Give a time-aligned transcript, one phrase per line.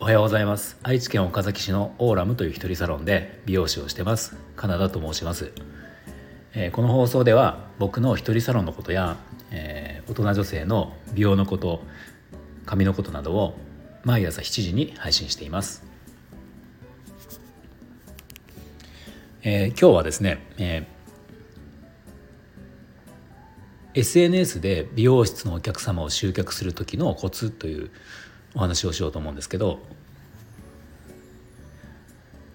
[0.00, 0.78] おはようございます。
[0.82, 4.36] 愛知県岡崎市のオーラムという一人サロンで美容師をしてます。
[4.56, 5.52] カナダと申します、
[6.54, 9.16] えー、この放送では僕の一人サロンのことや、
[9.50, 11.82] えー、大人女性の美容のこと
[12.66, 13.56] 髪のことなどを
[14.04, 15.84] 毎朝7時に配信しています、
[19.42, 20.97] えー、今日はですね、えー、
[23.98, 27.90] SNS で美容室のお客様を集客する時のコツという
[28.54, 29.80] お話をしようと思うんですけど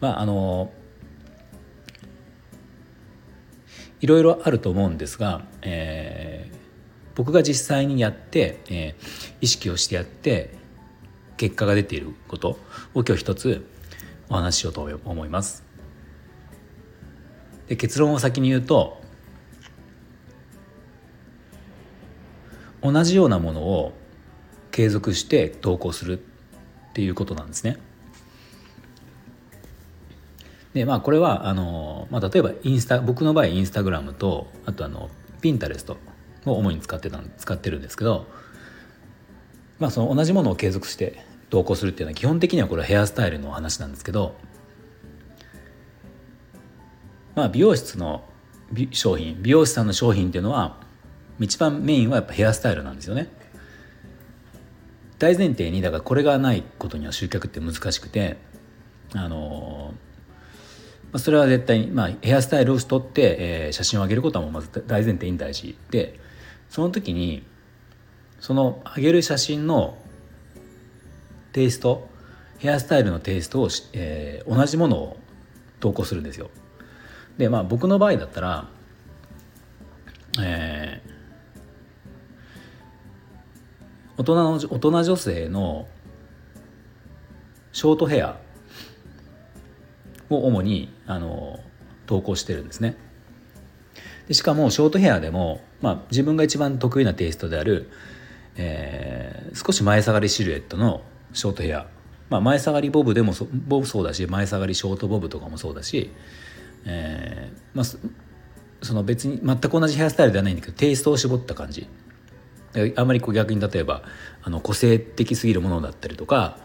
[0.00, 0.72] まああの
[4.00, 6.56] いろいろあると思うんですが、えー、
[7.16, 10.54] 僕が実際にやって、えー、意識をしてやって
[11.36, 12.50] 結果が出ていること
[12.94, 13.66] を今日一つ
[14.28, 15.64] お話ししようと思います。
[17.66, 19.01] で結論を先に言うと
[22.82, 23.92] 同じようなものを
[24.70, 27.78] 継続して投稿するっていうことなんですね。
[30.74, 35.98] でまあこれはあの、まあ、例えばインスタ僕の場合インスタグラムとあとあのピンタレスト
[36.46, 38.26] を主に使ってた使ってるんですけど、
[39.78, 44.34] まあ、その同じものを継続して投稿するっていうのは基本的にはこれはヘアスタイルの話なんですけど、
[47.34, 48.24] まあ、美容室の
[48.92, 50.80] 商品美容師さんの商品っていうのは
[51.44, 53.28] 一番メインはやっぱヘアスタイルなんですよね。
[55.18, 58.38] 大前提にだからこれがないことには集客って難しくて
[59.14, 59.94] あの
[61.16, 66.18] それは絶対に、まあ、ヘアスタイルを撮って、えー、写真を上げることはもうまず大前提に大事で
[66.70, 67.44] その時に
[68.40, 69.96] その上げる写真の
[71.52, 72.08] テイスト
[72.58, 75.16] ヘアスタイルのテイストを、えー、同じものを
[75.80, 76.50] 投稿するんですよ。
[77.36, 78.68] でまあ僕の場合だったら、
[84.22, 85.88] 大人の大人女性の
[87.72, 88.38] ショートヘア
[90.30, 91.58] を主にあの
[92.06, 92.96] 投稿してるんですね。
[94.28, 97.90] でしかもショートヘアでも、まあ、自分が一番得意なテイストである、
[98.54, 101.02] えー、少し前下がりシルエットの
[101.32, 101.88] ショートヘア、
[102.30, 106.12] まあ、前下がりボブでもそボブそうだし前下がりショートボブとかもそうだし、
[106.84, 107.84] えーまあ、
[108.84, 111.88] その別に全く同じヘアスタイルではないんだけどテイストを絞った感じ。
[112.96, 114.02] あんまりこう逆に例えば
[114.42, 116.58] あの個性的すぎるものだったりとか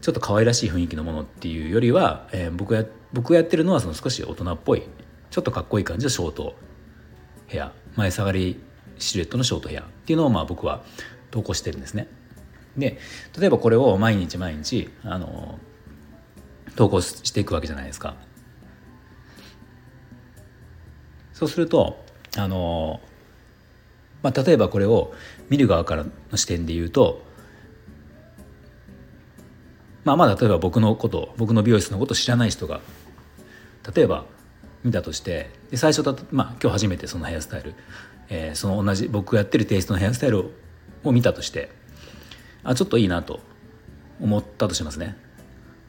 [0.00, 4.82] ちょっと可愛らしい雰囲気のものっていうよりは、えー、僕や僕がやってるのはその少し大人っぽい
[5.30, 6.54] ちょっとかっこいい感じのショート
[7.46, 8.60] ヘア前下がり
[8.98, 10.82] シルエットのショートヘアっていうのをまあ僕は
[11.30, 12.08] 投稿してるんですね。
[12.76, 12.98] で
[13.38, 15.58] 例えばこれを毎日毎日あの
[16.76, 18.16] 投稿していくわけじゃないですか。
[21.32, 22.04] そうすると
[22.36, 23.00] あの
[24.22, 25.12] まあ、例えばこれを
[25.50, 27.22] 見る側からの視点で言うと、
[30.04, 32.80] まあ、まあ例えば僕のこと僕の美容室のことを知らない人が
[33.94, 34.24] 例えば
[34.84, 37.74] 見たとしてで最初だと、まあ、今日初めてそのヘアスタイル、
[38.28, 40.50] えー、その同じ僕がやってるテイストのヘアスタイル
[41.04, 41.70] を見たとして
[42.64, 43.40] あちょっといいなと
[44.20, 45.16] 思ったとしますね。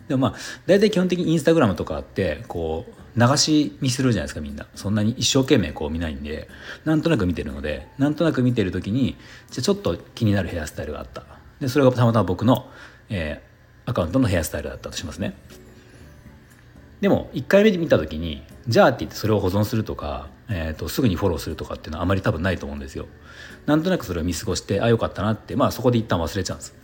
[0.07, 0.35] でもまあ
[0.65, 4.67] 大体基本的にインスタグラムとかってこう流し見するじゃないですかみんな。
[4.75, 6.49] そんなに一生懸命こう見ないんで
[6.85, 9.15] なんとなく見てるのでなんとなく見てる時に
[9.51, 11.23] じゃちょっと気になるヘアスタイルがあった。
[11.59, 12.69] でそれがたまたま僕の、
[13.09, 15.35] えー、アカウントのヘアスタイルだったとしますね。
[17.01, 23.07] でも1回目で見た時にじゃあって言ってそれを保存するとか、えーと、すぐにフォローするとかっていうのはあまり多分ないと思うんですよ。
[23.65, 26.75] なんとなくそれを見過ごしてあよかったなってまあそこで一旦忘れちゃうんです。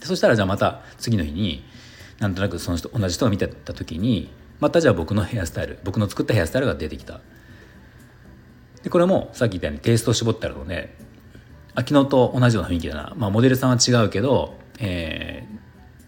[0.00, 1.64] でそしたらじゃあまた次の日に
[2.18, 4.30] なんとなくその人同じ人が見てた時に
[4.62, 7.20] またじゃあ僕のヘアスタイル僕の作ったヘアスタイルが出てきた。
[8.84, 10.96] でこれもさっき言ったようにテイストを絞ってあるので
[11.74, 15.44] あ昨日と同じような雰囲気だな、まあ、モデルさんは違うけど、え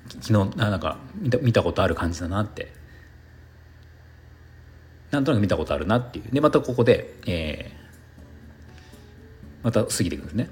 [0.08, 2.72] ー、昨日なんか見た見たことある感じだなって。
[5.10, 6.32] なんとなく見たことあるなっていう。
[6.32, 10.48] でまたここで、えー、また過ぎていくんですね。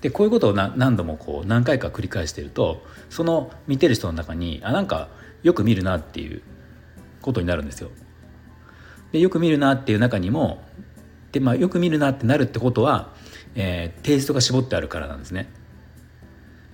[0.00, 5.08] でこういうことを何度もこう何回か繰り返してるとその見てる人の中にあなんか
[5.42, 6.42] よく見るなっていう
[7.22, 7.90] ことになるんですよ。
[9.12, 10.62] でよく見るなっていう中にも
[11.32, 13.14] で、まあ、よく見るなってなるってことは、
[13.54, 15.50] えー、テイストが絞ってあるからなんですね。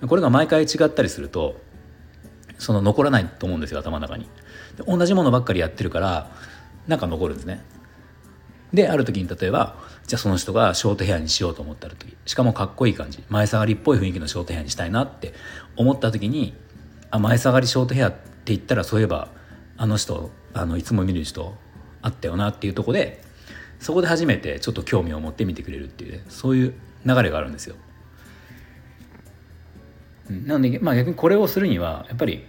[0.07, 1.61] これが毎回違ったりすると
[2.57, 4.29] その残らないと思うんですよ頭の中に。
[4.85, 6.31] 同じものばっかりやってるから
[6.87, 7.63] なんか残るんですね。
[8.73, 15.33] である時に例えばじゃあその人がショートヘアにしようと思った時しかもかっこいい感じ前下がりっぽい雰囲気のショートヘアにしたいなって
[15.77, 16.53] 思った時に
[17.09, 18.13] あ前下がりショートヘア
[18.53, 19.29] 言ったらそういえば
[19.77, 21.55] あの人あのいつも見る人
[22.01, 23.23] あったよなっていうとこで
[23.79, 26.73] そこで初めてちょっと興味を持って見てくれるっていうねそういう
[27.05, 27.75] 流れがあるんですよ。
[30.29, 32.43] なので、まあ、逆にこれをするにはやっぱり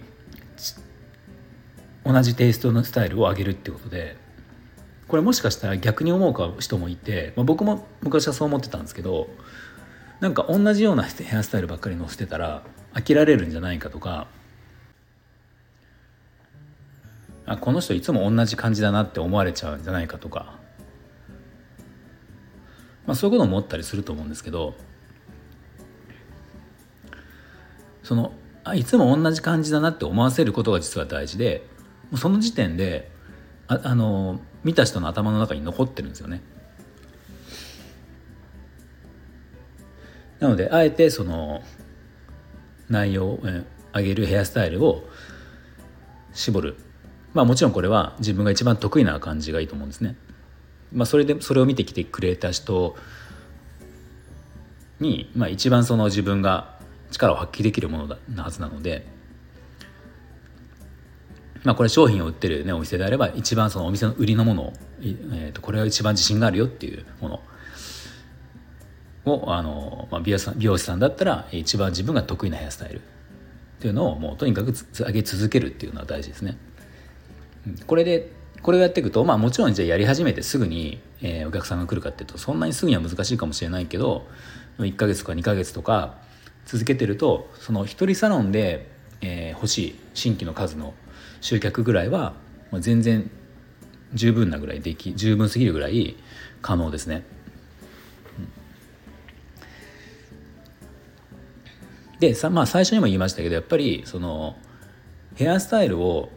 [2.03, 4.17] 同じテイストのスタイルを上げるっていうことで
[5.07, 9.29] これもしかしたら逆に思う人もいて、まあ、僕も昔はそう思ってたんですけど
[10.19, 14.27] なんか同じようなヘアスタイルばっかり載せてたら飽きられるんじゃないかとか
[17.47, 20.59] あこの人いつも同じ感じだなって思われちゃうんじゃないかとか、
[23.07, 24.75] まあ、そういうことを思ったりすると思うんですけど。
[28.07, 28.31] その
[28.63, 31.67] あいつも同じ感じだなって思わせることが実は大事で
[32.15, 33.11] その時点で
[33.67, 36.41] ああの見た人の頭の中に残ってるんですよね。
[40.39, 41.63] なのであえてその
[42.87, 43.39] 内容を
[43.93, 45.03] 上げるヘアスタイルを
[46.31, 46.77] 絞る。
[47.37, 50.15] まあもちろんこれは自分が一番得意な感じがいいと思うんですね。
[50.91, 52.95] まあ、それでそれを見てきてくれた人
[54.99, 56.79] に、まあ、一番その自分が
[57.11, 59.05] 力を発揮できるものだなはずなので、
[61.63, 64.73] まあ、これ商品を売ってる、ね、お店であれば一番そのお店の売りのもの、
[65.03, 67.41] えー、とこれは一番自信があるよっていうもの
[69.25, 73.01] をあの、まあ、美容さん美容師さんだったら一番自分が得意なヘアスタイルっ
[73.79, 76.57] ていうのをもうとにかく上げ続けるっていうのは大事ですね。
[77.85, 78.31] これで
[78.61, 84.27] これをやっていくと、まあ、もちろんじゃあやり始めてすぐに、えー、お客さんが来るかっていうとそんなにすぐには難しいかもしれないけど
[84.79, 86.17] 1ヶ月とか2ヶ月とか
[86.65, 88.89] 続けてるとその一人サロンで、
[89.21, 90.93] えー、欲しい新規の数の
[91.41, 92.33] 集客ぐらいは、
[92.71, 93.29] まあ、全然
[94.13, 96.17] 十分なぐらいでき十分すぎるぐらい
[96.61, 97.23] 可能ですね。
[102.19, 104.55] でさ、まあ、最初にも言いましたけどやっぱりその
[105.35, 106.29] ヘアスタイルを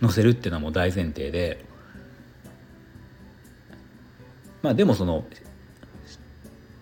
[0.00, 1.64] 載せるっていうのはもう大前提で。
[4.62, 5.24] まあでもその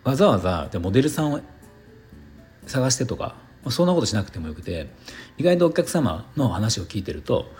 [0.02, 1.40] わざわざモデルさんを
[2.66, 3.36] 探してとか
[3.70, 4.88] そんなことしなくてもよくて
[5.36, 7.50] 意外とお客様の話を聞いてると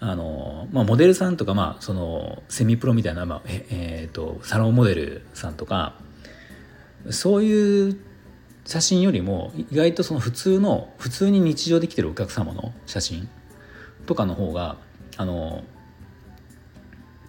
[0.00, 5.94] あの、まあ、モデルさんとか、まあ、そのセミプロみたいな、まあええーと、サロンモデルさんとか
[7.10, 7.98] そういう
[8.64, 13.28] 写真よりも意外とその普通の普通に日常できてるお客様の写真
[14.06, 14.78] とかの方が
[15.16, 15.64] あの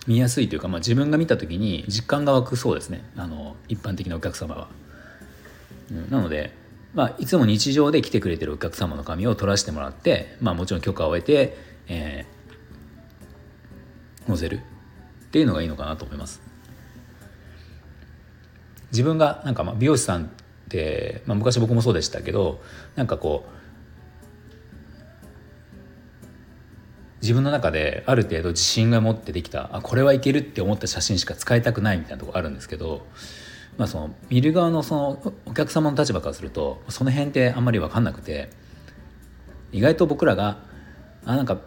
[0.08, 4.70] 見やすいというか、まあ、自分が見た時に実感が湧くそうですねあの一般的なお客様は。
[5.92, 6.52] うん、なので
[6.96, 11.58] まあ、いつも日常で来てくれてるお客様の紙を取らせてもらって、まあ、もちろん許可を得て、
[11.90, 14.62] えー、載せる
[15.26, 16.42] っていうのがいいのかなと思います。
[18.92, 20.28] 自分がなんかまあ美容師さんっ
[20.70, 22.62] て、まあ、昔僕もそうでしたけど
[22.96, 23.50] なんかこう
[27.25, 33.06] 自分の中である程度自信が持ってできたあこれはいけるって思った写真しか使いたくないみたいなとこあるんですけど
[33.77, 38.50] まあ、その見る側のそのお客様の立場からするとその辺ってあんまり分かんなくて
[39.74, 40.60] 意外と僕らが
[41.25, 41.57] あなんか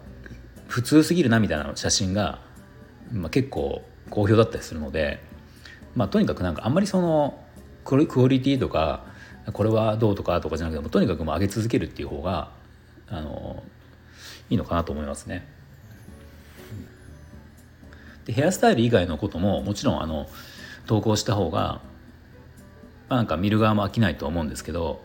[0.67, 2.39] 普通すぎるなみたいな写真が、
[3.11, 5.19] まあ、結構好評だったりするので、
[5.95, 7.39] まあ、とにかくなんかあんまりその
[7.83, 9.05] クオリティとか
[9.53, 12.51] これはどうとかとかじゃなくてもとにかくもう上げ続けるっていう方が
[13.07, 13.63] あの
[14.49, 15.47] いいのかなと思いますね。
[18.25, 20.27] でヘアスタイル以外のことももちろんあの
[20.85, 21.81] 投稿した方が
[23.09, 25.01] まあ、なんか見る側も飽きないと思うんですけど、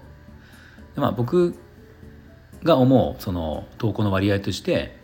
[0.94, 1.56] まあ、僕
[2.62, 4.96] が思うその投稿の割合として、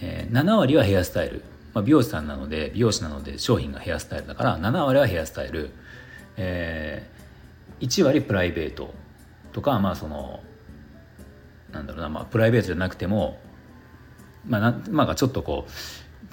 [0.00, 1.42] えー、7割はヘアスタイル、
[1.74, 5.70] まあ、美容師さんなので美容師なので商品がヘアスタイルだから7割はヘアスタイル、
[6.36, 8.94] えー、1割プライベート
[9.52, 10.40] とかまあその
[11.72, 13.38] なんだろうな、まあ、プライベートじゃなくても
[14.46, 15.70] まあな、まあ、ちょっとこう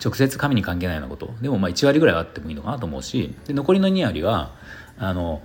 [0.04, 1.34] 直接髪に関係ないようなこと。
[1.42, 4.56] でもまあ1割ぐらいあってもいいのかなと思うしで残りの2割は
[4.98, 5.42] あの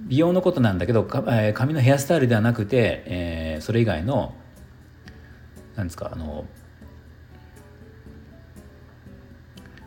[0.00, 4.34] 美容のことなんだけどか、えー髪のヘアスタイルではなくて、えー、それ以外の
[5.74, 6.46] なんですかあの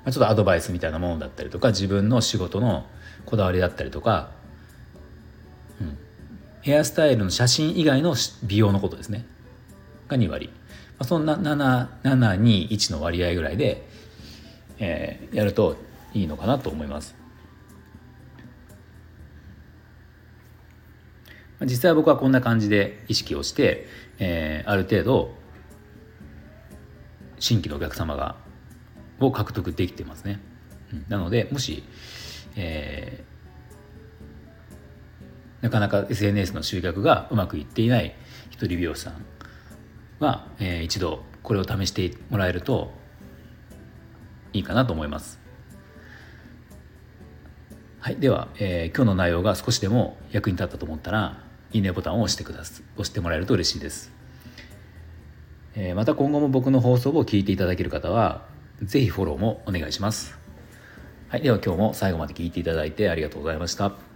[0.04, 2.86] まあちょっとアドバイスみたいなものだったりとか自分の仕事の
[3.26, 4.32] こだわりだったりとか、
[6.62, 9.26] ヘアスタイルの写真以外の美容のことですね
[10.08, 10.50] が2割
[11.00, 13.88] あ、その7721の割合ぐらいで、
[14.78, 15.78] えー、やると
[16.14, 17.16] いいのかなと思います。
[21.62, 23.86] 実際僕はこんな感じで意識をして、
[24.18, 25.34] えー、ある程度
[27.38, 28.38] 新規のお客様が
[29.20, 30.40] を獲得できてますね。
[31.10, 31.84] なのでもし、
[32.56, 33.39] えー、
[35.62, 38.16] なかなか SNS の集客がうまくいっていない
[38.50, 39.26] 一人美容師さん
[40.20, 42.92] は、えー、一度これを試してもらえると
[44.54, 45.40] いいかなと思います。
[48.00, 54.12] はいでは、えー、今日の内容が少しでも役に立ったと思ったらいいねボタンを押してくださ押してもらえると嬉しいです、
[55.76, 58.46] えー、また今後も僕の放送を聞いていただける方は
[58.82, 60.40] 是非フォローもお願いします。
[61.28, 64.09] はいでは今日も最後まで聞いていただいてありがとうございました。